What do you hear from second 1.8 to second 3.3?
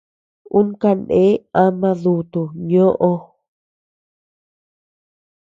duutu ñoʼo.